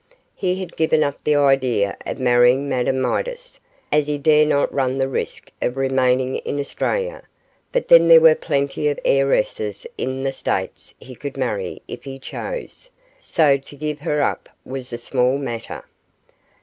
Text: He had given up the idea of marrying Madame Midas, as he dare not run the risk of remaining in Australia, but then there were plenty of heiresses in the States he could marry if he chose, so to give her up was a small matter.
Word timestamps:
He 0.35 0.59
had 0.59 0.75
given 0.75 1.03
up 1.03 1.23
the 1.23 1.35
idea 1.35 1.95
of 2.07 2.17
marrying 2.19 2.67
Madame 2.67 2.99
Midas, 3.01 3.59
as 3.91 4.07
he 4.07 4.17
dare 4.17 4.47
not 4.47 4.73
run 4.73 4.97
the 4.97 5.07
risk 5.07 5.51
of 5.61 5.77
remaining 5.77 6.37
in 6.37 6.59
Australia, 6.59 7.21
but 7.71 7.87
then 7.87 8.07
there 8.07 8.19
were 8.19 8.33
plenty 8.33 8.87
of 8.89 8.99
heiresses 9.05 9.85
in 9.99 10.23
the 10.23 10.33
States 10.33 10.95
he 10.99 11.13
could 11.13 11.37
marry 11.37 11.83
if 11.87 12.03
he 12.03 12.17
chose, 12.17 12.89
so 13.19 13.57
to 13.59 13.75
give 13.75 13.99
her 13.99 14.23
up 14.23 14.49
was 14.65 14.91
a 14.91 14.97
small 14.97 15.37
matter. 15.37 15.83